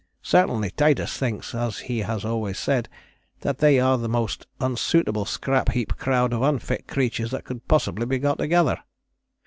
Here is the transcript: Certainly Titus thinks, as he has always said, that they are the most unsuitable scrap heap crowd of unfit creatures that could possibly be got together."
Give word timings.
Certainly 0.23 0.71
Titus 0.71 1.15
thinks, 1.15 1.53
as 1.53 1.77
he 1.85 1.99
has 1.99 2.25
always 2.25 2.57
said, 2.57 2.89
that 3.41 3.59
they 3.59 3.79
are 3.79 3.99
the 3.99 4.09
most 4.09 4.47
unsuitable 4.59 5.25
scrap 5.25 5.69
heap 5.73 5.95
crowd 5.97 6.33
of 6.33 6.41
unfit 6.41 6.87
creatures 6.87 7.29
that 7.29 7.45
could 7.45 7.67
possibly 7.67 8.07
be 8.07 8.17
got 8.17 8.39
together." 8.39 8.79